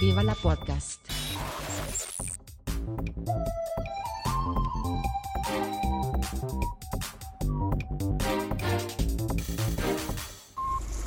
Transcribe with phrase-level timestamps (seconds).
[0.00, 1.00] Viva la Podcast.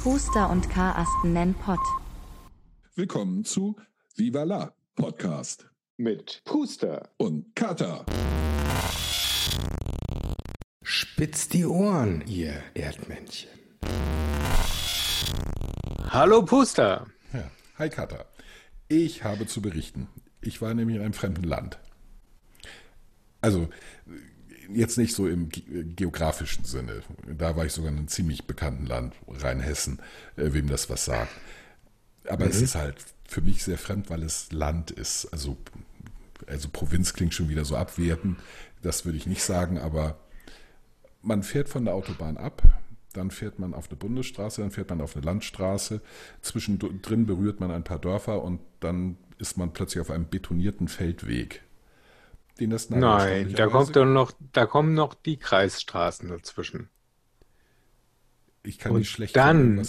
[0.04, 1.80] Puster und Karasten nennen Pott.
[2.96, 3.78] Willkommen zu
[4.18, 8.06] Viva la Podcast mit Puster und Kata.
[10.84, 13.50] Spitzt die Ohren, ihr Erdmännchen.
[16.10, 17.08] Hallo Puster.
[17.32, 17.50] Ja.
[17.78, 18.26] Hi Kata.
[18.92, 20.10] Ich habe zu berichten.
[20.42, 21.80] Ich war nämlich in einem fremden Land.
[23.40, 23.70] Also
[24.70, 27.02] jetzt nicht so im geografischen Sinne.
[27.26, 30.00] Da war ich sogar in einem ziemlich bekannten Land, Rheinhessen,
[30.36, 31.32] äh, wem das was sagt.
[32.28, 32.52] Aber mhm.
[32.52, 35.26] es ist halt für mich sehr fremd, weil es Land ist.
[35.32, 35.56] Also,
[36.48, 38.40] also Provinz klingt schon wieder so abwertend.
[38.82, 40.20] Das würde ich nicht sagen, aber
[41.22, 42.62] man fährt von der Autobahn ab,
[43.14, 46.02] dann fährt man auf eine Bundesstraße, dann fährt man auf eine Landstraße.
[46.42, 51.64] Zwischendrin berührt man ein paar Dörfer und dann ist man plötzlich auf einem betonierten Feldweg.
[52.60, 56.90] Den das Nein, da kommt doch noch, da kommen noch die Kreisstraßen dazwischen.
[58.64, 59.84] Ich kann und nicht schlecht dann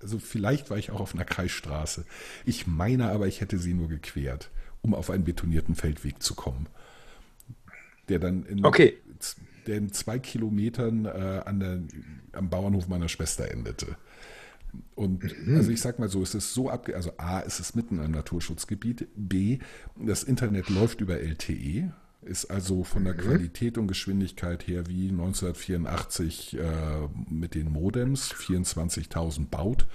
[0.00, 2.04] also vielleicht war ich auch auf einer Kreisstraße.
[2.44, 6.68] Ich meine aber, ich hätte sie nur gequert, um auf einen betonierten Feldweg zu kommen.
[8.08, 8.98] Der dann in, okay.
[9.66, 11.80] der in zwei Kilometern äh, an der,
[12.32, 13.96] am Bauernhof meiner Schwester endete.
[14.94, 15.56] Und mhm.
[15.56, 18.10] also ich sag mal so, es ist so abge also A, es ist mitten im
[18.10, 19.58] Naturschutzgebiet, B,
[19.96, 23.18] das Internet läuft über LTE, ist also von der mhm.
[23.18, 26.62] Qualität und Geschwindigkeit her wie 1984 äh,
[27.28, 29.86] mit den Modems, 24.000 baut.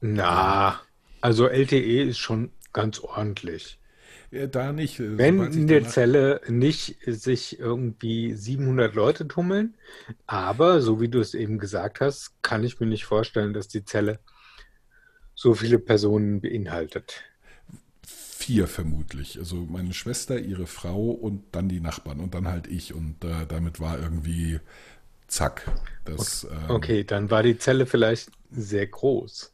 [0.00, 0.80] Na,
[1.20, 3.78] also LTE ist schon ganz ordentlich.
[4.34, 5.00] Ja, da nicht.
[5.00, 9.74] Äh, Wenn in der Zelle nicht sich irgendwie 700 Leute tummeln,
[10.26, 13.84] aber so wie du es eben gesagt hast, kann ich mir nicht vorstellen, dass die
[13.84, 14.18] Zelle
[15.34, 17.24] so viele Personen beinhaltet
[18.44, 19.38] vier vermutlich.
[19.38, 22.92] Also meine Schwester, ihre Frau und dann die Nachbarn und dann halt ich.
[22.94, 24.60] Und äh, damit war irgendwie
[25.28, 25.70] zack.
[26.04, 29.52] Das, okay, ähm, okay, dann war die Zelle vielleicht sehr groß,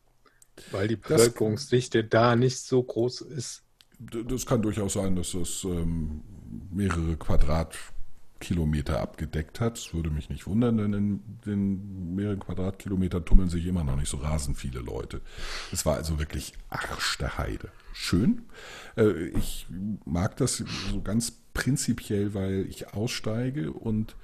[0.73, 3.63] weil die Bevölkerungsdichte das, da nicht so groß ist.
[4.01, 6.23] Das kann durchaus sein, dass es ähm,
[6.71, 7.77] mehrere Quadrat
[8.41, 9.77] Kilometer abgedeckt hat.
[9.77, 14.09] Das würde mich nicht wundern, denn in den mehreren Quadratkilometern tummeln sich immer noch nicht
[14.09, 15.21] so rasend viele Leute.
[15.71, 17.69] Es war also wirklich Arsch der Heide.
[17.93, 18.43] Schön.
[18.97, 19.67] Äh, ich
[20.07, 24.17] mag das so ganz prinzipiell, weil ich aussteige und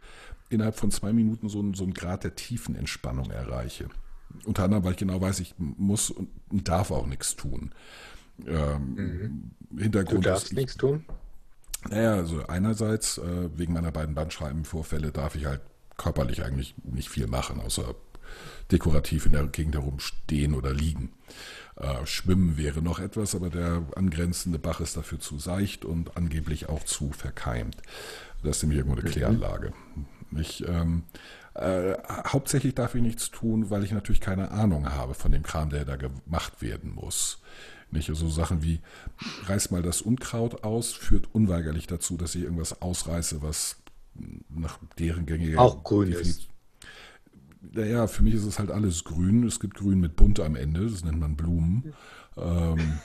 [0.49, 3.89] innerhalb von zwei Minuten so einen, so einen Grad der tiefen Entspannung erreiche.
[4.45, 7.73] Unter anderem, weil ich genau weiß, ich muss und darf auch nichts tun.
[8.47, 9.51] Ähm, mhm.
[9.77, 11.05] Hintergrund du darfst nichts tun?
[11.89, 15.61] Naja, also einerseits äh, wegen meiner beiden Bandscheibenvorfälle darf ich halt
[15.97, 17.95] körperlich eigentlich nicht viel machen, außer
[18.71, 21.13] dekorativ in der Gegend herumstehen oder liegen.
[21.77, 26.69] Äh, schwimmen wäre noch etwas, aber der angrenzende Bach ist dafür zu seicht und angeblich
[26.69, 27.77] auch zu verkeimt.
[28.43, 29.13] Das ist nämlich irgendwo eine mhm.
[29.13, 29.73] Kläranlage.
[30.39, 31.05] Ich, ähm,
[31.55, 31.95] äh,
[32.27, 35.85] hauptsächlich darf ich nichts tun, weil ich natürlich keine Ahnung habe von dem Kram, der
[35.85, 37.41] da gemacht werden muss.
[37.91, 38.09] Nicht?
[38.09, 38.81] Also Sachen wie,
[39.47, 43.77] reiß mal das Unkraut aus, führt unweigerlich dazu, dass ich irgendwas ausreiße, was
[44.49, 46.49] nach deren gängiger auch grün ist.
[47.73, 49.45] Naja, für mich ist es halt alles grün.
[49.45, 51.93] Es gibt grün mit bunt am Ende, das nennt man Blumen.
[52.37, 52.99] Ähm,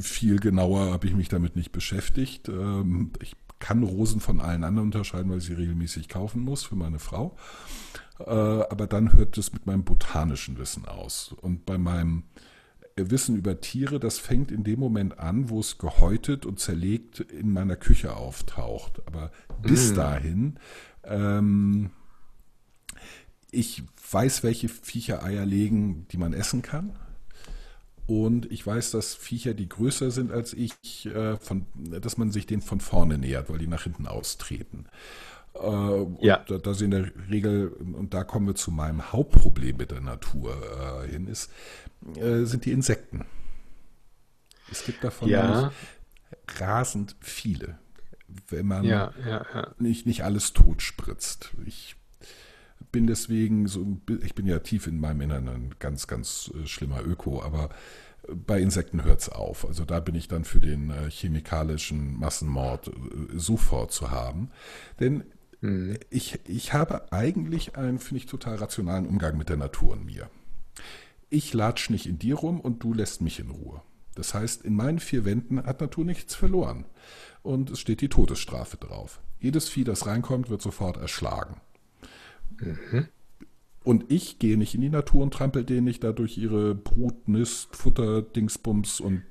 [0.00, 2.48] viel genauer habe ich mich damit nicht beschäftigt.
[2.48, 6.76] Ähm, ich kann Rosen von allen anderen unterscheiden, weil ich sie regelmäßig kaufen muss für
[6.76, 7.36] meine Frau.
[8.20, 11.34] Äh, aber dann hört es mit meinem botanischen Wissen aus.
[11.40, 12.24] Und bei meinem
[13.10, 17.52] Wissen über Tiere, das fängt in dem Moment an, wo es gehäutet und zerlegt in
[17.52, 19.02] meiner Küche auftaucht.
[19.06, 19.30] Aber
[19.62, 19.94] bis mm.
[19.94, 20.56] dahin,
[21.04, 21.90] ähm,
[23.50, 26.98] ich weiß, welche Viecher Eier legen, die man essen kann.
[28.06, 32.46] Und ich weiß, dass Viecher, die größer sind als ich, äh, von, dass man sich
[32.46, 34.86] denen von vorne nähert, weil die nach hinten austreten.
[35.60, 36.44] Äh, ja.
[36.46, 40.00] Da, da sie in der Regel, und da kommen wir zu meinem Hauptproblem mit der
[40.00, 40.56] Natur
[41.04, 41.50] äh, hin, ist,
[42.16, 43.24] äh, sind die Insekten.
[44.70, 45.72] Es gibt davon ja.
[46.58, 47.78] rasend viele,
[48.48, 51.54] wenn man ja, ja, Nicht, nicht alles tot spritzt.
[51.66, 51.96] Ich
[52.92, 57.02] bin deswegen so, ich bin ja tief in meinem Innern ein ganz, ganz äh, schlimmer
[57.02, 57.70] Öko, aber
[58.34, 59.66] bei Insekten hört es auf.
[59.66, 62.92] Also da bin ich dann für den äh, chemikalischen Massenmord äh,
[63.38, 64.50] sofort zu haben.
[65.00, 65.24] Denn
[65.60, 65.98] mhm.
[66.10, 70.28] ich, ich habe eigentlich einen, finde ich, total rationalen Umgang mit der Natur in mir
[71.30, 73.82] ich latsch nicht in dir rum und du lässt mich in Ruhe.
[74.14, 76.84] Das heißt, in meinen vier Wänden hat Natur nichts verloren.
[77.42, 79.20] Und es steht die Todesstrafe drauf.
[79.38, 81.60] Jedes Vieh, das reinkommt, wird sofort erschlagen.
[82.58, 83.08] Mhm.
[83.84, 87.76] Und ich gehe nicht in die Natur und trampel denen nicht dadurch ihre Brut, Nist,
[87.76, 89.22] Futter, Dingsbums und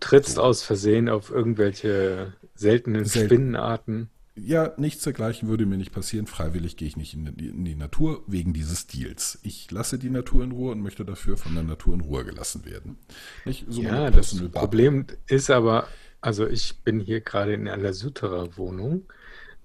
[0.00, 3.28] Trittst aus Versehen auf irgendwelche seltenen Selten.
[3.28, 4.10] Spinnenarten.
[4.34, 6.26] Ja, nichts dergleichen würde mir nicht passieren.
[6.26, 9.38] Freiwillig gehe ich nicht in die, in die Natur wegen dieses Deals.
[9.42, 12.64] Ich lasse die Natur in Ruhe und möchte dafür von der Natur in Ruhe gelassen
[12.64, 12.98] werden.
[13.44, 14.34] Nicht so Ja, das.
[14.52, 15.88] Problem ist aber,
[16.22, 19.12] also ich bin hier gerade in einer Sütterer-Wohnung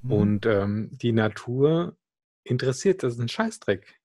[0.01, 0.11] Mhm.
[0.11, 1.97] und ähm, die Natur
[2.43, 3.99] interessiert das einen Scheißdreck.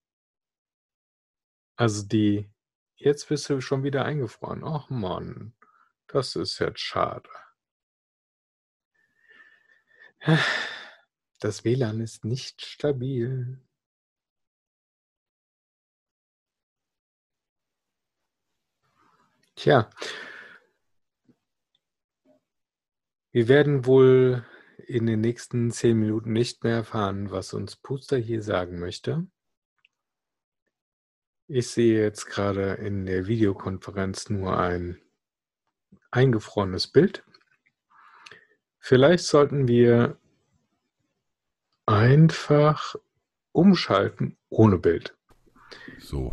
[1.77, 2.49] Also die,
[2.97, 4.63] jetzt bist du schon wieder eingefroren.
[4.65, 5.55] Ach Mann,
[6.07, 7.29] das ist jetzt schade.
[11.41, 13.61] Das WLAN ist nicht stabil.
[19.57, 19.91] Tja,
[23.33, 24.47] wir werden wohl
[24.87, 29.27] in den nächsten zehn Minuten nicht mehr erfahren, was uns Puster hier sagen möchte.
[31.49, 35.03] Ich sehe jetzt gerade in der Videokonferenz nur ein
[36.11, 37.25] eingefrorenes Bild.
[38.85, 40.17] Vielleicht sollten wir
[41.87, 42.97] einfach
[43.53, 45.17] umschalten ohne Bild.
[46.01, 46.33] So.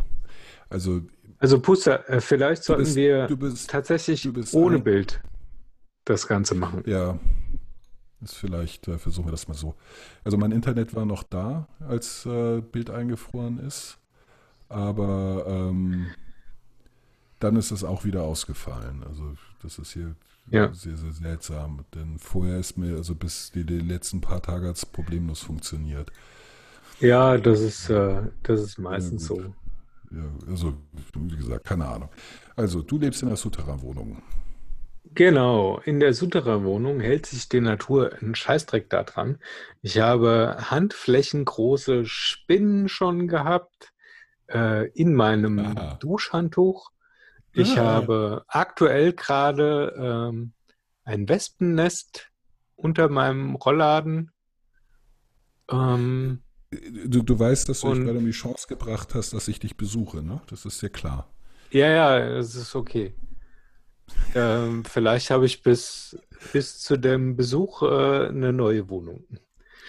[0.68, 1.02] Also,
[1.38, 5.22] Also Puster, äh, vielleicht sollten bist, wir bist, tatsächlich ohne ein- Bild
[6.06, 6.84] das Ganze machen.
[6.88, 7.20] ja,
[8.22, 9.76] ist vielleicht, äh, versuchen wir das mal so.
[10.24, 14.00] Also mein Internet war noch da, als äh, Bild eingefroren ist,
[14.70, 16.08] aber ähm,
[17.40, 19.04] dann ist es auch wieder ausgefallen.
[19.08, 20.16] Also das ist hier
[20.52, 20.74] Ja.
[20.74, 24.78] sehr, sehr seltsam, denn vorher ist mir, also bis die, die letzten paar Tage hat
[24.78, 26.12] es problemlos funktioniert.
[27.00, 29.42] Ja, das ist, äh, das ist meistens gut.
[29.42, 29.56] so.
[30.12, 30.74] Ja, also,
[31.16, 32.10] wie gesagt, keine Ahnung.
[32.56, 34.22] Also, du lebst in einer Souterrain-Wohnung.
[35.12, 39.40] Genau, in der Souterrain-Wohnung hält sich die Natur einen Scheißdreck da dran.
[39.82, 43.92] Ich habe handflächengroße Spinnen schon gehabt
[44.50, 45.96] äh, in meinem Aha.
[46.00, 46.92] Duschhandtuch.
[47.62, 47.84] Ich Ah.
[47.86, 50.54] habe aktuell gerade ähm,
[51.04, 52.30] ein Wespennest
[52.76, 54.32] unter meinem Rollladen.
[55.72, 56.42] Ähm,
[56.72, 59.60] Du, du weißt, dass du dich Und- gerade um die Chance gebracht hast, dass ich
[59.60, 60.40] dich besuche, ne?
[60.52, 61.28] Das ist ja klar.
[61.72, 63.16] ja, ja, das ist okay.
[64.36, 66.16] Ähm, vielleicht habe ich bis,
[66.54, 69.24] bis zu dem Besuch äh, eine neue Wohnung.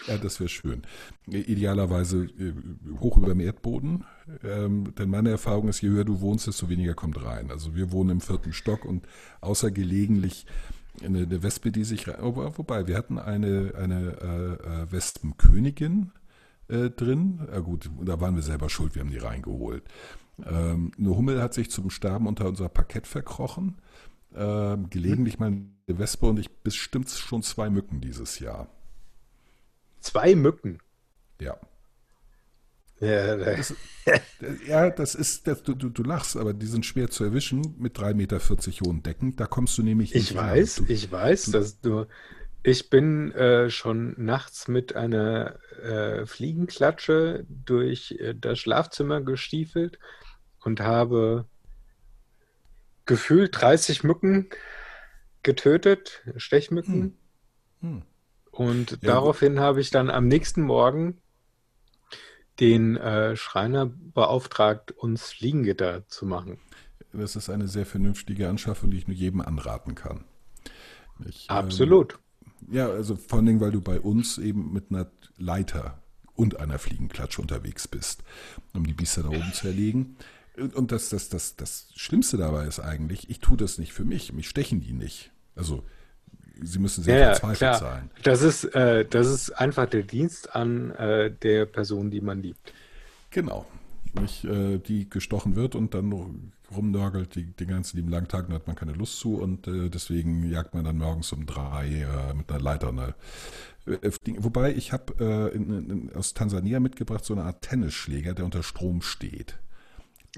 [0.07, 0.83] Ja, das wäre schön.
[1.27, 2.55] Idealerweise äh,
[3.01, 4.05] hoch über dem Erdboden.
[4.43, 7.51] Ähm, denn meine Erfahrung ist, je höher du wohnst, desto weniger kommt rein.
[7.51, 9.07] Also wir wohnen im vierten Stock und
[9.41, 10.47] außer gelegentlich
[11.05, 12.17] eine, eine Wespe, die sich rein.
[12.21, 16.13] Wobei, wir hatten eine, eine äh, äh, Wespenkönigin
[16.69, 17.47] äh, drin.
[17.53, 19.85] Ja gut, da waren wir selber schuld, wir haben die reingeholt.
[20.47, 23.77] Ähm, eine Hummel hat sich zum Sterben unter unser Parkett verkrochen.
[24.35, 28.69] Ähm, gelegentlich mal eine Wespe und ich bestimmt schon zwei Mücken dieses Jahr.
[30.01, 30.79] Zwei Mücken.
[31.41, 31.59] Ja.
[33.01, 33.75] Ja, da- Das,
[34.67, 37.97] ja, das ist, das, du, du, du lachst, aber die sind schwer zu erwischen mit
[37.99, 38.39] 3,40 Meter
[38.87, 39.37] hohen Decken.
[39.37, 40.51] Da kommst du nämlich ich nicht ran.
[40.51, 42.07] weiß, Du, ich weiß, dass du.
[42.63, 49.99] Ich bin äh, schon nachts mit einer äh, Fliegenklatsche durch äh, das Schlafzimmer gestiefelt
[50.61, 51.47] und habe
[53.07, 54.51] gefühlt 30 Mücken
[55.43, 57.17] getötet, Stechmücken.
[57.81, 58.03] Hm.
[58.61, 61.17] Und Ja, daraufhin habe ich dann am nächsten Morgen
[62.61, 66.59] den äh, Schreiner beauftragt, uns Fliegengitter zu machen.
[67.15, 70.25] Das ist eine sehr vernünftige Anschaffung, die ich nur jedem anraten kann.
[71.27, 72.19] Ich, ähm, Absolut.
[72.71, 76.03] Ja, also vor allen Dingen, weil du bei uns eben mit einer Leiter
[76.35, 78.23] und einer Fliegenklatsche unterwegs bist,
[78.75, 80.19] um die Biester da oben zu erlegen.
[80.75, 84.35] Und das, das, das, das Schlimmste dabei ist eigentlich, ich tue das nicht für mich,
[84.35, 85.33] mich stechen die nicht.
[85.57, 85.83] Also
[86.63, 87.75] sie müssen sehr Ja, verzweifelt klar.
[87.75, 88.11] sein.
[88.23, 92.75] Das ist, äh, das ist einfach der Dienst an äh, der Person, die man liebt.
[93.31, 93.67] Genau.
[94.13, 98.55] Nicht, äh, die gestochen wird und dann rumnörgelt die, den ganzen lieben langen Tag, da
[98.55, 102.35] hat man keine Lust zu und äh, deswegen jagt man dann morgens um drei äh,
[102.35, 102.89] mit einer Leiter.
[102.89, 103.15] Eine,
[103.87, 109.59] äh, wobei ich habe aus Tansania mitgebracht so eine Art Tennisschläger, der unter Strom steht.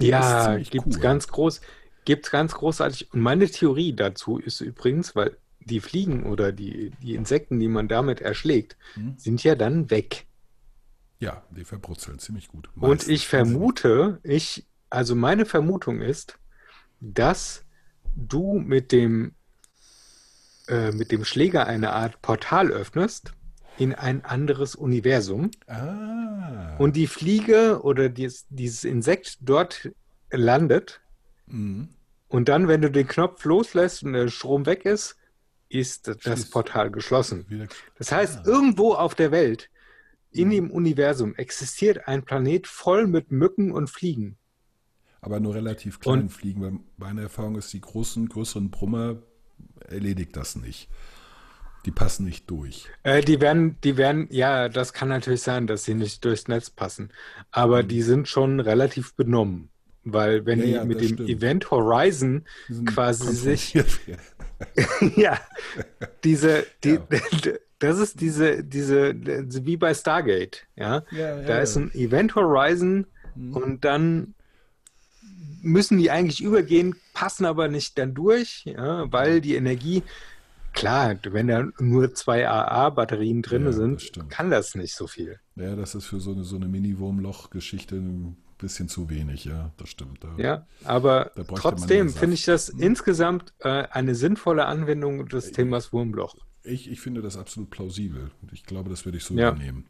[0.00, 1.00] Der Ja, gibt's cool.
[1.00, 1.61] ganz groß,
[2.05, 3.12] gibt's ganz großartig.
[3.12, 7.88] Und meine Theorie dazu ist übrigens, weil die Fliegen oder die, die Insekten, die man
[7.88, 9.14] damit erschlägt, Hm?
[9.16, 10.26] sind ja dann weg.
[11.19, 12.69] Ja, die verbrutzeln ziemlich gut.
[12.75, 13.09] Und Meistens.
[13.09, 16.38] ich vermute, ich, also meine Vermutung ist,
[17.00, 17.64] dass
[18.16, 19.35] du mit dem,
[20.69, 23.33] äh, mit dem Schläger eine Art Portal öffnest
[23.78, 26.76] in ein anderes Universum Ah.
[26.78, 29.90] und die Fliege oder dies, dieses Insekt dort
[30.31, 31.00] landet
[31.47, 31.88] Mhm.
[32.28, 35.16] und dann, wenn du den Knopf loslässt und der Strom weg ist,
[35.73, 36.50] ist das Schließt.
[36.52, 37.69] Portal geschlossen.
[37.99, 38.43] Das heißt, Ah.
[38.47, 39.71] irgendwo auf der Welt
[40.31, 44.37] in dem Universum existiert ein Planet voll mit Mücken und Fliegen.
[45.21, 49.23] Aber nur relativ kleinen Und- Fliegen, weil meine Erfahrung ist, die großen, größeren Brummer
[49.88, 50.88] erledigt das nicht.
[51.85, 52.88] Die passen nicht durch.
[53.02, 56.71] Äh, die werden, die werden, ja, das kann natürlich sein, dass sie nicht durchs Netz
[56.71, 57.11] passen.
[57.50, 59.69] Aber die sind schon relativ benommen.
[60.05, 60.59] Weil wenn.
[60.61, 61.31] Ja, die ja, mit das dem stimmt.
[61.31, 62.45] Event Horizon
[62.87, 63.75] quasi sich,
[65.17, 65.39] ja,
[66.25, 67.07] diese, die, Ja.
[67.79, 69.15] das ist diese, diese,
[69.67, 71.03] wie bei Stargate, ja.
[71.11, 73.55] Da ist ein Event Horizon Mhm.
[73.57, 74.35] und dann
[75.63, 80.03] müssen die eigentlich übergehen, passen aber nicht dann durch, ja, weil die Energie,
[80.75, 84.29] klar, wenn da nur zwei AA-Batterien drin Ja, das sind, stimmt.
[84.31, 85.39] kann das nicht so viel.
[85.57, 89.90] Ja, das ist für so eine, so eine Mini-Wurmloch-Geschichte ein bisschen zu wenig, ja, das
[89.90, 90.25] stimmt.
[90.25, 96.37] Da- Ja, aber trotzdem finde ich das insgesamt äh, eine sinnvolle Anwendung des Themas Wurmloch.
[96.64, 98.31] Ich, ich finde das absolut plausibel.
[98.40, 99.50] Und Ich glaube, das werde ich so Ja.
[99.50, 99.87] übernehmen.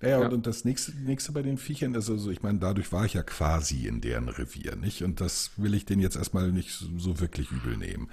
[0.00, 0.26] Naja, Ja.
[0.26, 3.14] und, und das nächste, nächste bei den Viechern ist also, ich meine, dadurch war ich
[3.14, 5.02] ja quasi in deren Revier, nicht?
[5.02, 8.08] Und das will ich denen jetzt erstmal nicht so, wirklich übel nehmen.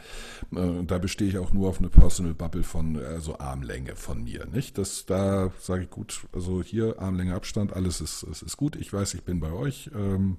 [0.53, 4.23] Äh, Und da bestehe ich auch nur auf eine Personal Bubble von, also Armlänge von
[4.23, 4.77] mir, nicht?
[4.77, 8.75] Das, da sage ich gut, also hier Armlänge Abstand, alles ist, ist, ist gut.
[8.75, 9.89] Ich weiß, ich bin bei euch.
[9.95, 10.37] Ähm,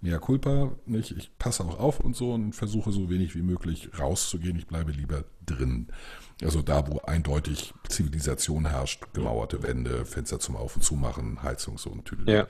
[0.00, 1.12] Mea culpa, nicht?
[1.12, 4.56] Ich passe auch auf und so und versuche so wenig wie möglich rauszugehen.
[4.58, 5.88] Ich bleibe lieber drin.
[6.42, 11.90] Also da, wo eindeutig Zivilisation herrscht, gemauerte Wände, Fenster zum Auf- und Zumachen, Heizung, so
[11.90, 12.28] ein Tüdel.
[12.28, 12.46] Ja,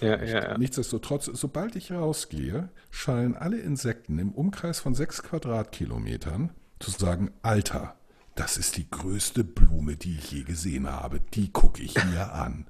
[0.00, 0.42] ja, ja.
[0.50, 0.58] ja.
[0.58, 7.96] Nichtsdestotrotz, sobald ich rausgehe, schallen alle Insekten im Umkreis von sechs Quadratkilometern zu sagen, Alter,
[8.34, 11.20] das ist die größte Blume, die ich je gesehen habe.
[11.34, 12.66] Die gucke ich mir an.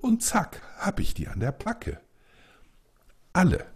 [0.00, 2.00] Und zack, hab ich die an der Backe.
[3.32, 3.66] Alle.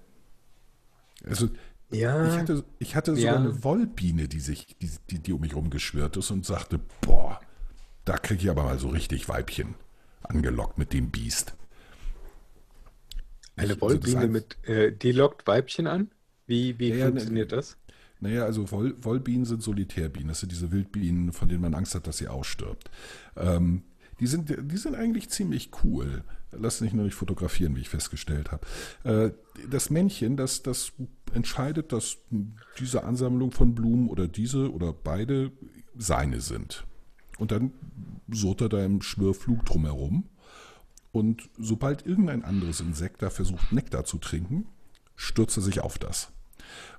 [1.25, 1.49] Also
[1.91, 2.27] Ja.
[2.29, 3.41] ich hatte, ich hatte sogar Ja.
[3.41, 7.41] eine Wollbiene, die sich, die, die, die um mich rumgeschwirrt ist und sagte, boah,
[8.05, 9.75] da kriege ich aber mal so richtig Weibchen
[10.23, 11.55] angelockt mit dem Biest.
[13.57, 16.11] Eine also Wollbiene mit, äh, die lockt Weibchen an?
[16.47, 17.77] Wie, wie Ja, ja, funktioniert das?
[18.21, 20.29] Naja, also Woll, Wollbienen sind Solitärbienen.
[20.29, 22.91] Das sind diese Wildbienen, von denen man Angst hat, dass sie ausstirbt.
[23.37, 23.83] Ähm,
[24.21, 26.25] die, sind, die sind eigentlich ziemlich cool.
[26.59, 28.67] Lass sich nur nicht fotografieren, wie ich festgestellt habe.
[29.05, 29.33] Äh,
[29.71, 30.93] das Männchen, das, das
[31.33, 32.19] entscheidet, dass
[32.79, 35.53] diese Ansammlung von Blumen oder diese oder beide
[35.97, 36.85] seine sind.
[37.39, 37.73] Und dann
[38.31, 40.25] surrt er da im Schwirrflug drumherum.
[41.13, 44.67] Und sobald irgendein anderes Insekt da versucht, Nektar zu trinken,
[45.15, 46.33] stürzt er sich auf das.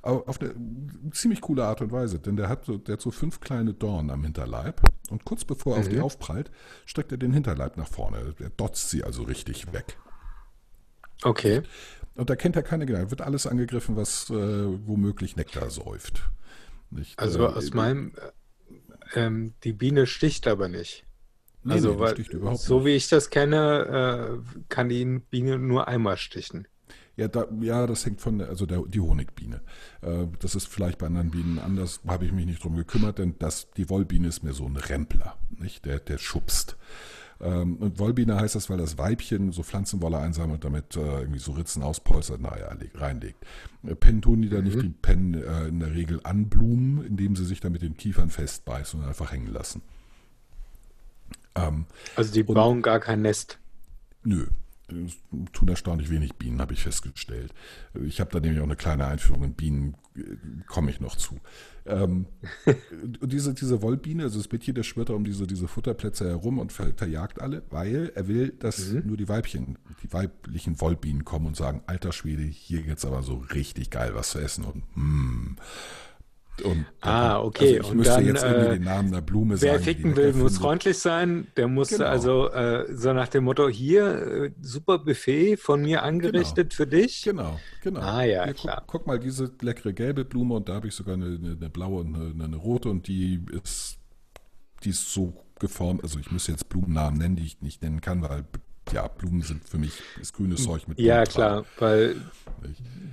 [0.01, 0.53] Auf eine
[1.12, 4.24] ziemlich coole Art und Weise, denn der hat, der hat so fünf kleine Dornen am
[4.24, 6.51] Hinterleib und kurz bevor er auf die aufprallt,
[6.85, 8.35] streckt er den Hinterleib nach vorne.
[8.39, 9.97] Er dotzt sie also richtig weg.
[11.24, 11.62] Okay.
[12.15, 13.12] Und da kennt er keine Gnade.
[13.12, 16.29] Wird alles angegriffen, was äh, womöglich Nektar säuft.
[16.89, 17.19] Nicht?
[17.19, 18.13] Also Äh, aus meinem,
[19.13, 21.05] äh, ähm, die Biene sticht aber nicht.
[21.63, 22.85] nee, also, nee, weil, sticht überhaupt so nicht.
[22.85, 26.67] wie ich das kenne, äh, kann die Biene nur einmal stichen.
[27.17, 29.62] Ja, da, ja, das hängt von, der- also der, die Honigbiene.
[30.01, 33.36] Äh, das ist vielleicht bei anderen Bienen anders, habe ich mich nicht drum gekümmert, denn
[33.39, 35.86] das, die Wollbiene ist mehr so ein Rempler, nicht?
[35.86, 36.75] Der, der schubst.
[37.41, 41.53] Ähm, und Wollbiene heißt das, weil das Weibchen so Pflanzenwolle einsammelt, damit äh, irgendwie so
[41.53, 43.45] Ritzen auspolstert, naja, leg- reinlegt.
[43.84, 47.36] Äh, Pennen tun die da nicht, die pennen äh, in der Regel an Blumen, indem
[47.36, 49.81] sie sich da mit den Kiefern festbeißen und einfach hängen lassen.
[51.55, 53.60] Ähm, Also die bauen gar kein Nest.
[54.24, 54.48] Nö.
[54.88, 55.18] Es
[55.51, 57.54] tun erstaunlich wenig Bienen, habe ich festgestellt.
[58.04, 60.22] Ich habe da nämlich auch eine kleine Einführung in Bienen, äh,
[60.68, 61.39] komme ich noch zu.
[61.86, 62.27] Ähm,
[63.22, 66.60] und diese, diese Wollbiene, also das Mädchen, der schwirrt da um diese, diese Futterplätze herum
[66.60, 71.48] und ver verjagt alle, weil er will, dass nur die Weibchen, die weiblichen Wollbienen kommen
[71.48, 75.56] und sagen, alter Schwede, hier gibt's aber so richtig geil was zu essen und mm.
[76.63, 77.77] Und Ah, okay.
[77.77, 79.77] Also ich Und müsste dann, jetzt irgendwie äh, den Namen der Blume Wer sagen.
[79.79, 81.47] die ficken will, muss freundlich sein.
[81.57, 82.05] Der muss Genau.
[82.05, 84.05] also äh, so nach dem Motto, hier,
[84.45, 87.24] äh, super Buffet von mir angerichtet für dich.
[87.24, 88.00] Genau, genau.
[88.00, 88.83] Ah, ja, Hier, klar.
[88.88, 91.69] Guck, guck mal, diese leckere gelbe Blume und da habe ich sogar eine, eine, eine
[91.69, 93.97] blaue und eine, eine rote und die ist,
[94.83, 98.21] die ist so geformt, also ich müsste jetzt Blumennamen nennen, die ich nicht nennen kann,
[98.21, 98.45] weil
[98.92, 102.15] ja, Blumen sind für mich das grüne Zeug mit Ja, Blumen klar, weil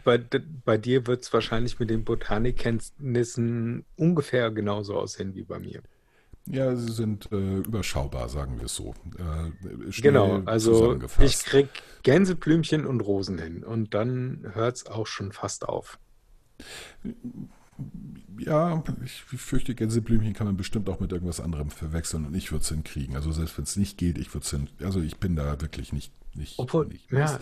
[0.05, 0.21] bei,
[0.65, 5.83] bei dir wird es wahrscheinlich mit den Botanikkenntnissen ungefähr genauso aussehen wie bei mir.
[6.47, 8.95] Ja, sie sind äh, überschaubar, sagen wir es so.
[9.17, 11.69] Äh, Genau, also ich krieg
[12.03, 15.99] Gänseblümchen und Rosen hin und dann hört es auch schon fast auf.
[18.39, 22.63] Ja, ich fürchte, Gänseblümchen kann man bestimmt auch mit irgendwas anderem verwechseln und ich würde
[22.63, 23.15] es hinkriegen.
[23.17, 24.69] Also selbst wenn es nicht geht, ich würde es hin.
[24.83, 26.13] Also ich bin da wirklich nicht.
[26.35, 27.41] nicht Obwohl, nicht, ja, ist,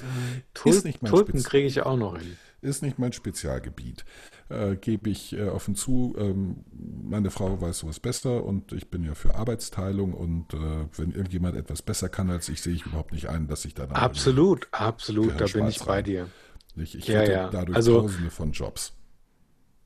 [0.67, 2.37] äh, ist mein Tulpen kriege ich auch noch hin.
[2.61, 4.05] ist nicht mein Spezialgebiet.
[4.49, 6.65] Äh, Gebe ich äh, offen zu, ähm,
[7.09, 11.57] meine Frau weiß sowas besser und ich bin ja für Arbeitsteilung und äh, wenn irgendjemand
[11.57, 14.69] etwas besser kann als ich, sehe ich überhaupt nicht ein, dass ich da dann Absolut,
[14.73, 16.29] absolut, da bin ich bei dir.
[16.75, 17.49] Nicht, ich Ja, hätte ja.
[17.51, 18.93] dadurch Also- tausende von Jobs.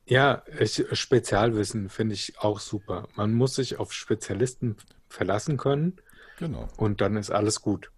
[0.07, 3.09] Ja, ich, Spezialwissen finde ich auch super.
[3.15, 4.77] Man muss sich auf Spezialisten
[5.09, 5.95] verlassen können
[6.39, 7.91] Genau, und dann ist alles gut.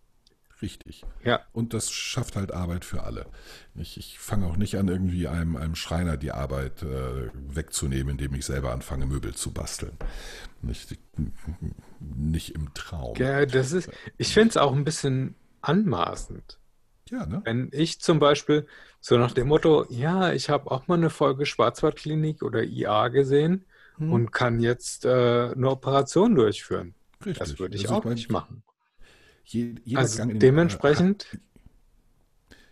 [0.62, 1.04] richtig.
[1.24, 3.26] Ja, Und das schafft halt Arbeit für alle.
[3.74, 8.34] Ich, ich fange auch nicht an, irgendwie einem, einem Schreiner die Arbeit äh, wegzunehmen, indem
[8.34, 9.96] ich selber anfange, Möbel zu basteln.
[10.62, 10.96] Nicht,
[12.00, 13.16] nicht im Traum.
[13.16, 16.58] ja das ist, ich finde es auch ein bisschen anmaßend.
[17.10, 17.40] Ja, ne?
[17.44, 18.66] Wenn ich zum Beispiel
[19.00, 23.64] so nach dem Motto, ja, ich habe auch mal eine Folge Schwarzwaldklinik oder IA gesehen
[23.98, 24.12] Hm.
[24.12, 25.08] und kann jetzt äh,
[25.54, 26.94] eine Operation durchführen.
[27.24, 27.38] Richtig.
[27.38, 28.62] Das würde ich Also auch nicht machen.
[29.44, 31.38] je- jeder Also Gang in den- dementsprechend,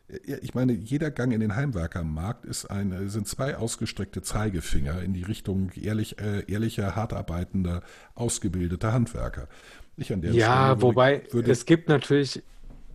[0.09, 5.01] äh, ja, ich meine, jeder Gang in den Heimwerkermarkt ist ein, sind zwei ausgestreckte Zeigefinger
[5.03, 7.83] in die Richtung ehrlich, äh, ehrlicher, hart arbeitender,
[8.17, 9.49] ausgebildeter Handwerker.
[9.97, 12.43] Ich an der ja, Stelle würde- wobei würde, es gibt natürlich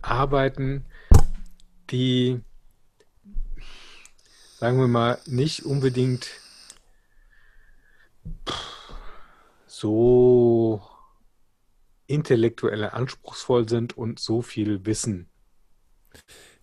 [0.02, 0.84] Arbeiten,
[1.90, 2.40] die,
[4.58, 6.28] sagen wir mal, nicht unbedingt
[9.66, 10.82] so
[12.06, 15.28] intellektuell anspruchsvoll sind und so viel Wissen.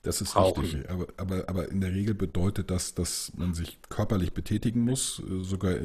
[0.01, 0.63] Das ist brauchen.
[0.63, 5.21] richtig, aber, aber, aber in der Regel bedeutet das, dass man sich körperlich betätigen muss,
[5.41, 5.75] sogar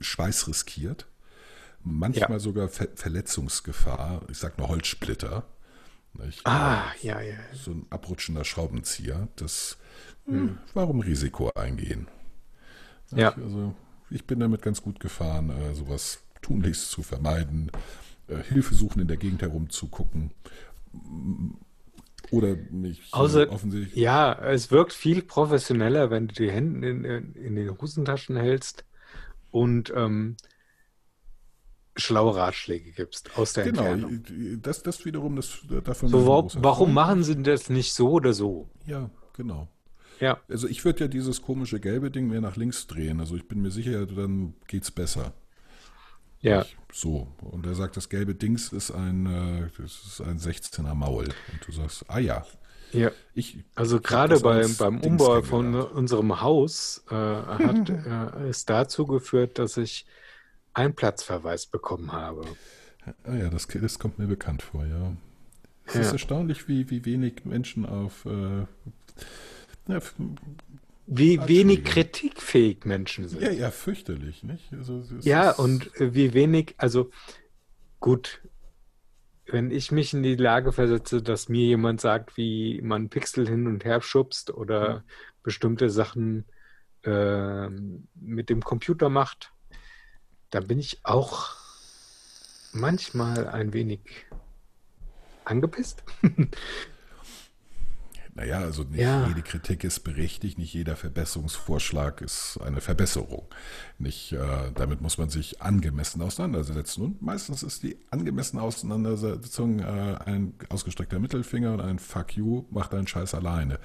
[0.00, 1.06] Schweiß riskiert,
[1.82, 5.44] manchmal sogar Ver Verletzungsgefahr, ich sag nur Holzsplitter.
[6.18, 6.46] Nicht?
[6.46, 7.36] Ah, ja, ja.
[7.54, 9.78] So ein abrutschender Schraubenzieher, das,
[10.26, 10.34] Hm.
[10.34, 12.08] hm, warum Risiko eingehen?
[13.10, 13.30] Ja.
[13.30, 13.44] Nicht?
[13.46, 13.74] Also
[14.10, 17.70] ich bin damit ganz gut gefahren, äh, sowas tunlichst zu vermeiden,
[18.28, 20.32] äh, Hilfe suchen, in der Gegend herumzugucken.
[22.30, 23.94] Oder mich äh, Außer- offensichtlich.
[23.96, 28.84] Ja, es wirkt viel professioneller, wenn du die Hände in, in, in den Hosentaschen hältst
[29.50, 30.36] und ähm,
[31.98, 34.60] schlaue Ratschläge gibst aus der Genau, Entfernung.
[34.62, 36.94] das, das wiederum, das davon So, warum Freund.
[36.94, 38.68] machen sie das nicht so oder so?
[38.86, 39.68] Ja, genau.
[40.20, 43.20] Ja, Also ich würde ja dieses komische gelbe Ding mehr nach links drehen.
[43.20, 45.32] Also ich bin mir sicher, dann geht's besser.
[46.40, 47.28] ja, Ich- So.
[47.40, 51.24] Und er sagt, das gelbe Dings ist ein, äh, das ist ein 16er Maul.
[51.52, 52.44] Und du sagst, ah ja.
[52.92, 53.10] ja.
[53.34, 59.06] Ich, Also gerade bei, beim Dings Umbau von unserem Haus äh, hat äh, es dazu
[59.06, 60.06] geführt, dass ich
[60.74, 62.44] einen Platzverweis bekommen habe.
[63.24, 65.12] Ah ja, das, das kommt mir bekannt vor, ja.
[65.86, 66.00] Es Ja.
[66.02, 68.66] ist erstaunlich, wie, wie wenig Menschen auf äh,
[69.88, 70.00] ja,
[71.06, 73.40] Wie wenig kritikfähig Menschen sind.
[73.42, 74.72] ja, ja, fürchterlich, nicht?
[74.74, 77.10] Also, Ja, und äh, wie wenig, also
[77.98, 78.42] gut,
[79.46, 83.66] wenn ich mich in die Lage versetze, dass mir jemand sagt, wie man Pixel hin
[83.66, 85.04] und her schubst oder
[85.42, 86.44] bestimmte Sachen
[87.04, 89.54] ähm, mit dem Computer macht,
[90.50, 91.50] dann bin ich auch
[92.72, 94.00] manchmal ein wenig
[95.44, 96.02] angepisst.
[98.34, 99.26] Naja, also nicht Ja.
[99.26, 103.48] jede Kritik ist berechtigt, nicht jeder Verbesserungsvorschlag ist eine Verbesserung.
[103.98, 107.02] Nicht, äh, damit muss man sich angemessen auseinandersetzen.
[107.02, 109.82] Und meistens ist die angemessene Auseinandersetzung äh,
[110.24, 113.80] ein ausgestreckter Mittelfinger und ein Fuck you, mach deinen Scheiß alleine.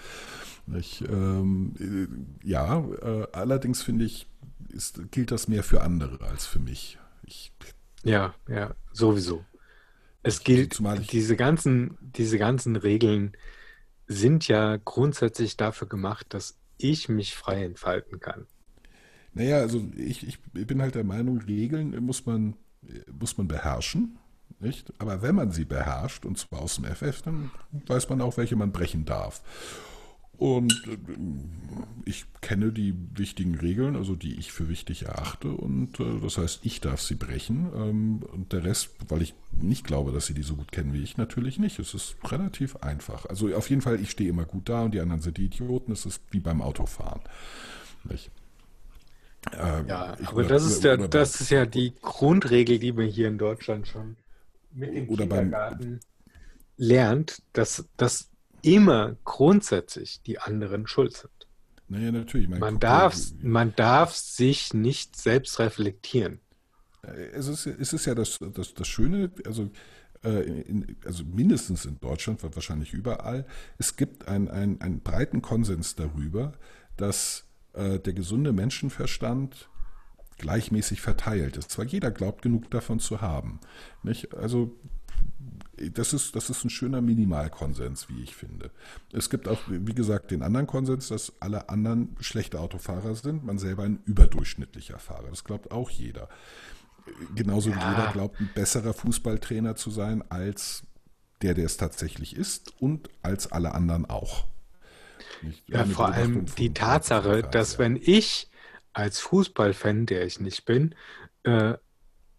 [0.68, 4.28] Nicht, ähm, äh, ja, äh, allerdings finde ich,
[4.74, 6.98] ist, gilt das mehr für andere als für mich.
[7.26, 7.52] Ich,
[8.04, 9.46] Ja, ja, sowieso.
[10.24, 13.34] Es gilt, ich- diese ganzen, diese ganzen Regeln
[14.08, 18.48] sind ja grundsätzlich dafür gemacht, dass ich mich frei entfalten kann.
[19.34, 22.56] Naja, also ich, ich bin halt der Meinung, Regeln muss man,
[23.20, 24.18] muss man beherrschen.
[24.60, 24.94] Nicht?
[25.00, 27.52] Aber wenn man sie beherrscht, und zwar aus dem FF, dann
[27.88, 29.42] weiß man auch, welche man brechen darf.
[30.38, 30.98] Und äh,
[32.06, 35.50] ich kenne die wichtigen Regeln, also die ich für wichtig erachte.
[35.50, 37.70] Und äh, das heißt, ich darf sie brechen.
[37.76, 41.04] Ähm, und der Rest, weil ich nicht glaube, dass sie die so gut kennen wie
[41.04, 41.80] ich, natürlich nicht.
[41.80, 43.26] Es ist relativ einfach.
[43.28, 45.92] Also auf jeden Fall, ich stehe immer gut da und die anderen sind die Idioten.
[45.92, 47.22] Es ist wie beim Autofahren.
[48.04, 48.32] Nicht?
[49.58, 53.28] Ähm, Ja, aber oder- das ist, oder das ist ja die Grundregel, die man hier
[53.28, 54.18] in Deutschland schon
[54.74, 56.00] mit dem Oder beim- Kindergarten
[56.76, 58.30] lernt, dass, dass
[58.64, 61.32] immer grundsätzlich die anderen schuld sind.
[61.88, 62.50] Naja, natürlich.
[62.50, 66.40] Man guck darf, man darf sich nicht selbst reflektieren.
[67.34, 69.70] Es ist, es ist ja das, das, das Schöne, also,
[70.24, 73.46] äh, in, also mindestens in Deutschland, wahrscheinlich überall,
[73.78, 76.54] es gibt ein, ein, einen breiten Konsens darüber,
[76.96, 79.70] dass äh, der gesunde Menschenverstand
[80.38, 81.72] gleichmäßig verteilt ist.
[81.72, 83.60] Zwar jeder glaubt, genug davon zu haben.
[84.02, 84.34] Nicht?
[84.34, 84.76] Also
[85.92, 88.72] das ist, das ist ein schöner Minimalkonsens, wie ich finde.
[89.12, 93.58] Es gibt auch, wie gesagt, den anderen Konsens, dass alle anderen schlechte Autofahrer sind, man
[93.58, 95.30] selber ein überdurchschnittlicher Fahrer.
[95.30, 96.30] Das glaubt auch jeder.
[97.36, 97.92] Genauso wie Ja.
[97.92, 100.84] jeder glaubt, ein besserer Fußballtrainer zu sein als
[101.42, 104.46] der, der es tatsächlich ist und als alle anderen auch.
[105.42, 105.68] Nicht?
[105.68, 107.80] Ja, vor allem die Tatsache, von- dass ja.
[107.80, 108.50] wenn ich
[108.94, 110.96] als Fußballfan, der ich nicht bin,
[111.44, 111.74] äh,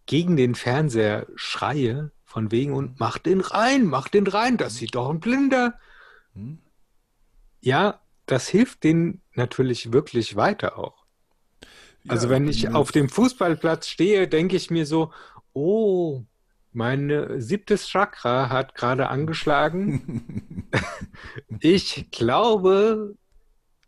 [0.06, 4.96] gegen den Fernseher schreie, von wegen und mach den rein, mach den rein, das sieht
[4.96, 5.78] doch ein Blinder.
[6.34, 6.58] Hm?
[7.60, 11.04] Ja, das hilft denen natürlich wirklich weiter auch.
[12.08, 15.12] Also Ja, wenn ich auf dem Fußballplatz stehe, denke ich mir so,
[15.52, 16.24] oh,
[16.72, 20.68] mein siebtes Chakra hat gerade angeschlagen.
[21.60, 23.16] Ich glaube,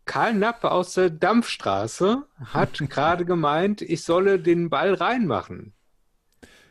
[0.04, 5.75] Karl Nappe aus der Dampfstraße hat gerade gemeint, ich solle den Ball reinmachen.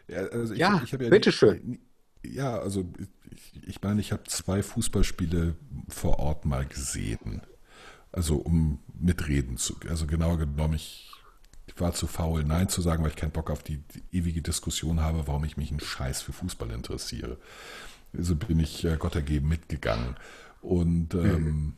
[0.08, 1.80] Ja, also ich, Ja, ich ja bitteschön.
[2.24, 2.86] Ja, also
[3.32, 5.56] ich, ich meine, ich habe zwei Fußballspiele
[5.90, 7.42] vor Ort mal gesehen.
[8.12, 11.12] Also um mitreden zu, also genauer genommen, ich,
[11.68, 14.42] ich war zu faul, Nein zu sagen, weil ich keinen Bock auf die, die ewige
[14.42, 17.38] Diskussion habe, warum ich mich einen Scheiß für Fußball interessiere.
[18.18, 20.16] Also bin ich äh, Gott ergeben mitgegangen.
[20.62, 21.76] Und ähm,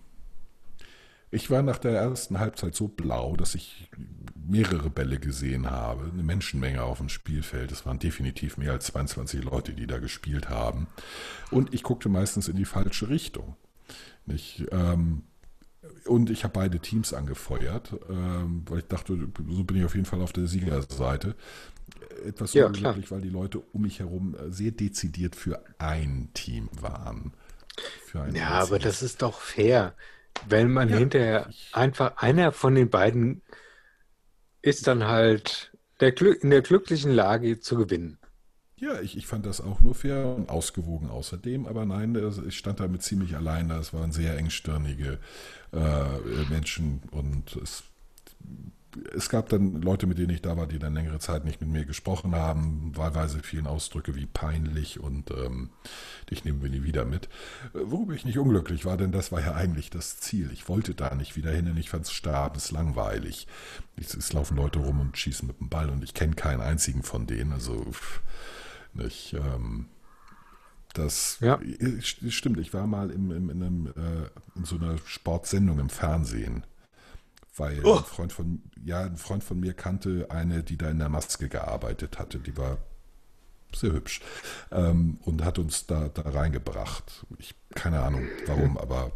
[1.38, 3.90] ich war nach der ersten Halbzeit so blau, dass ich
[4.36, 7.72] mehrere Bälle gesehen habe, eine Menschenmenge auf dem Spielfeld.
[7.72, 10.88] Es waren definitiv mehr als 22 Leute, die da gespielt haben.
[11.52, 13.56] Und ich guckte meistens in die falsche Richtung.
[14.26, 15.24] Nicht, ähm,
[16.06, 19.16] und ich habe beide Teams angefeuert, ähm, weil ich dachte,
[19.48, 21.36] so bin ich auf jeden Fall auf der Siegerseite.
[22.26, 27.34] Etwas Ja, unglücklich, weil die Leute um mich herum sehr dezidiert für ein Team waren.
[28.14, 28.84] Ja, aber einziges.
[28.84, 29.94] das ist doch fair.
[30.42, 33.44] Wenn man Ja, hinterher einfach einer von den beiden
[34.62, 38.20] ist dann halt der in der glücklichen Lage zu gewinnen.
[38.80, 42.16] Ja, ich, ich fand das auch nur fair und ausgewogen außerdem, aber nein,
[42.48, 43.70] ich stand damit ziemlich allein.
[43.70, 45.18] Das waren sehr engstirnige
[45.74, 47.84] äh, Menschen und es,
[49.16, 51.70] es gab dann Leute, mit denen ich da war, die dann längere Zeit nicht mit
[51.70, 52.92] mir gesprochen haben.
[52.96, 55.70] Wahlweise vielen Ausdrücke wie peinlich und ähm,
[56.30, 57.26] dich nehmen wir nie wieder mit.
[57.74, 60.52] Äh, Worüber ich nicht unglücklich war, denn das war ja eigentlich das Ziel.
[60.52, 63.48] Ich wollte da nicht wieder hin und ich fand es sterbenslangweilig.
[63.96, 67.04] Es, es laufen Leute rum und schießen mit dem Ball und ich kenne keinen einzigen
[67.04, 67.52] von denen.
[67.54, 67.86] Also
[68.94, 69.88] nicht, ähm,
[70.94, 71.56] das Ja.
[71.62, 72.60] äh, st- stimmt.
[72.60, 76.66] Ich war mal im, im, in, einem, äh, in so einer Sportsendung im Fernsehen,
[77.58, 77.98] weil Oh.
[77.98, 81.50] ein Freund von ja ein Freund von mir kannte eine, die da in der Maske
[81.50, 82.40] gearbeitet hatte.
[82.40, 82.78] Die war
[83.76, 84.22] sehr hübsch
[84.72, 87.26] ähm, und hat uns da, da reingebracht.
[87.38, 89.12] Ich keine Ahnung warum, aber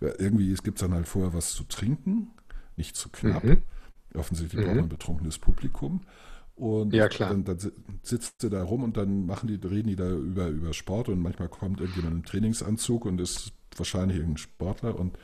[0.00, 2.28] irgendwie es gibt dann halt vorher was zu trinken,
[2.76, 3.44] nicht zu knapp.
[3.44, 3.62] Mhm.
[4.14, 4.64] Offensichtlich Mhm.
[4.66, 6.02] braucht man ein betrunkenes Publikum.
[6.54, 7.30] Und Ja, klar.
[7.30, 10.48] dann, dann si- sitzt sie da rum und dann machen die, reden die da über,
[10.48, 15.16] über Sport und manchmal kommt irgendjemand im Trainingsanzug und ist wahrscheinlich irgendein Sportler und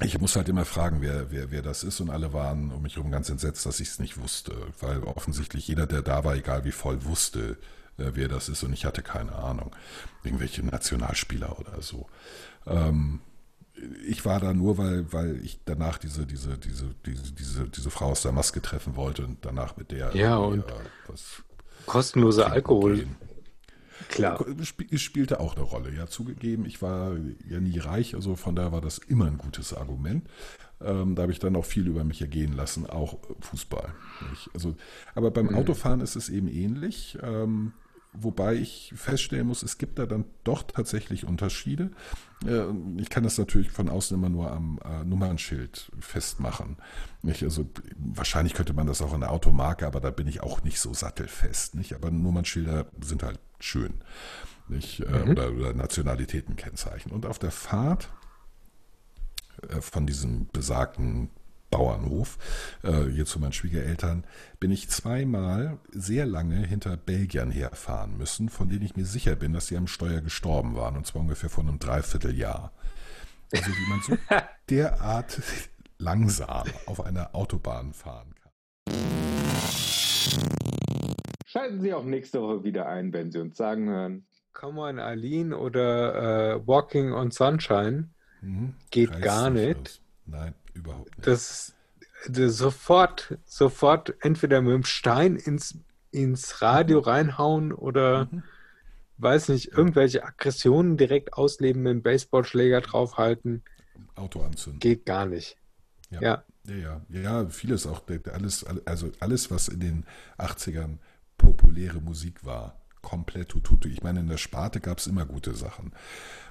[0.00, 2.96] ich muss halt immer fragen, wer, wer, wer das ist und alle waren um mich
[2.96, 6.64] herum ganz entsetzt, dass ich es nicht wusste, weil offensichtlich jeder, der da war, egal
[6.64, 7.58] wie voll, wusste,
[7.98, 9.74] äh, wer das ist und ich hatte keine Ahnung.
[10.24, 12.08] Irgendwelche Nationalspieler oder so.
[12.66, 13.20] Ähm,
[14.06, 18.06] ich war da nur, weil, weil ich danach diese, diese, diese, diese, diese, diese Frau
[18.06, 20.72] aus der Maske treffen wollte und danach mit der Ja, und äh,
[21.06, 21.42] was
[21.86, 23.16] Kostenloser Alkohol, gehen.
[24.14, 24.44] Klar.
[24.94, 26.66] Spielte auch eine Rolle, ja, zugegeben.
[26.66, 27.16] Ich war
[27.48, 30.28] ja nie reich, also von daher war das immer ein gutes Argument.
[30.80, 33.94] Ähm, da habe ich dann auch viel über mich ergehen lassen, auch Fußball.
[34.30, 34.50] Nicht?
[34.54, 34.76] Also,
[35.14, 37.18] aber beim Autofahren ist es eben ähnlich.
[37.22, 37.72] Ähm,
[38.14, 41.90] wobei ich feststellen muss, es gibt da dann doch tatsächlich Unterschiede.
[42.46, 42.64] Äh,
[42.98, 46.76] ich kann das natürlich von außen immer nur am äh, Nummernschild festmachen.
[47.22, 47.42] Nicht?
[47.42, 50.80] Also wahrscheinlich könnte man das auch an der Automarke, aber da bin ich auch nicht
[50.80, 51.74] so sattelfest.
[51.74, 51.94] Nicht?
[51.94, 53.94] Aber Nummernschilder sind halt schön.
[54.68, 55.00] Nicht?
[55.00, 57.12] Äh, oder, oder Nationalitätenkennzeichen.
[57.12, 58.08] Und auf der Fahrt
[59.80, 61.30] von diesem besagten
[61.74, 62.38] Bauernhof,
[62.84, 64.22] äh, hier zu meinen Schwiegereltern,
[64.60, 69.52] bin ich zweimal sehr lange hinter Belgiern herfahren müssen, von denen ich mir sicher bin,
[69.52, 72.70] dass sie am Steuer gestorben waren, und zwar ungefähr vor einem Dreivierteljahr.
[73.52, 74.16] Also wie man so
[74.70, 75.42] derart
[75.98, 78.52] langsam auf einer Autobahn fahren kann.
[81.44, 84.26] Schalten Sie auch nächste Woche wieder ein, wenn Sie uns sagen hören.
[84.52, 88.10] Come on, Eileen oder äh, Walking on Sunshine.
[88.42, 88.74] Mhm.
[88.92, 89.76] Geht Reißt gar nicht.
[89.76, 90.00] los.
[90.26, 91.26] Nein, überhaupt nicht.
[91.26, 91.74] Das,
[92.28, 95.78] das sofort, sofort entweder mit dem Stein ins,
[96.10, 98.42] ins Radio reinhauen oder Mhm.
[99.18, 103.62] weiß nicht, irgendwelche Aggressionen direkt ausleben, mit dem Baseballschläger draufhalten.
[104.16, 104.80] Auto anzünden.
[104.80, 105.56] Geht gar nicht.
[106.10, 106.20] Ja.
[106.20, 106.44] Ja.
[106.66, 110.06] Ja, ja, ja, vieles auch, alles, also alles, was in den
[110.38, 110.96] 80ern
[111.36, 113.88] populäre Musik war, komplett tututu.
[113.88, 115.94] Ich meine, in der Sparte gab es immer gute Sachen.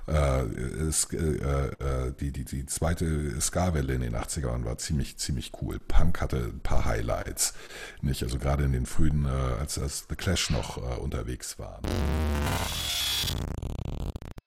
[0.08, 0.44] Äh,
[0.88, 5.80] es, äh, äh, die, die, die zweite Ska-Welle in den 80ern war ziemlich, ziemlich cool.
[5.80, 7.54] Punk hatte ein paar Highlights.
[8.02, 8.24] Nicht?
[8.24, 11.82] Also gerade in den frühen, äh, als, als The Clash noch äh, unterwegs war.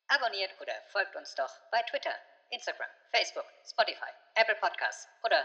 [0.09, 2.15] Abonniert oder folgt uns doch bei Twitter,
[2.51, 5.45] Instagram, Facebook, Spotify, Apple Podcasts oder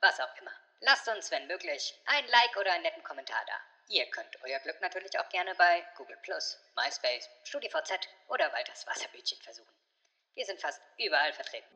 [0.00, 0.52] was auch immer.
[0.80, 3.69] Lasst uns, wenn möglich, ein Like oder einen netten Kommentar da.
[3.92, 6.16] Ihr könnt euer Glück natürlich auch gerne bei Google
[6.76, 9.74] MySpace, StudiVZ oder Walters Wasserbütchen versuchen.
[10.34, 11.66] Wir sind fast überall vertreten.